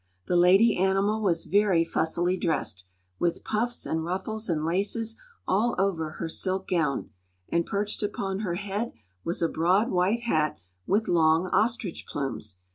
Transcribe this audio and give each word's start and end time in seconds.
The 0.25 0.35
lady 0.35 0.75
animal 0.79 1.21
was 1.21 1.45
very 1.45 1.83
fussily 1.83 2.35
dressed, 2.35 2.85
with 3.19 3.43
puffs 3.43 3.85
and 3.85 4.03
ruffles 4.03 4.49
and 4.49 4.65
laces 4.65 5.15
all 5.47 5.75
over 5.77 6.13
her 6.13 6.27
silk 6.27 6.67
gown, 6.69 7.11
and 7.49 7.67
perched 7.67 8.01
upon 8.01 8.39
her 8.39 8.55
head 8.55 8.93
was 9.23 9.43
a 9.43 9.47
broad 9.47 9.91
white 9.91 10.21
hat 10.21 10.57
with 10.87 11.07
long 11.07 11.45
ostrich 11.53 12.07
plumes. 12.07 12.55